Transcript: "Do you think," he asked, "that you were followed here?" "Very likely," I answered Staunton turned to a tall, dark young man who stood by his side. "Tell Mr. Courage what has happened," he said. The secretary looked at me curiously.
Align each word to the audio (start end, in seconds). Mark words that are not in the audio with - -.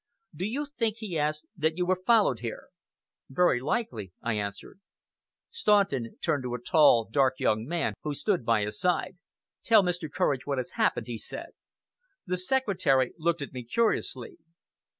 "Do 0.35 0.47
you 0.47 0.65
think," 0.65 0.97
he 0.97 1.19
asked, 1.19 1.45
"that 1.55 1.77
you 1.77 1.85
were 1.85 2.01
followed 2.07 2.39
here?" 2.39 2.69
"Very 3.29 3.59
likely," 3.59 4.11
I 4.23 4.33
answered 4.33 4.79
Staunton 5.51 6.17
turned 6.23 6.41
to 6.41 6.55
a 6.55 6.59
tall, 6.59 7.07
dark 7.11 7.35
young 7.37 7.65
man 7.67 7.93
who 8.01 8.15
stood 8.15 8.43
by 8.43 8.63
his 8.65 8.79
side. 8.79 9.19
"Tell 9.63 9.83
Mr. 9.83 10.09
Courage 10.11 10.47
what 10.47 10.57
has 10.57 10.71
happened," 10.71 11.05
he 11.05 11.19
said. 11.19 11.51
The 12.25 12.37
secretary 12.37 13.13
looked 13.19 13.43
at 13.43 13.53
me 13.53 13.63
curiously. 13.63 14.39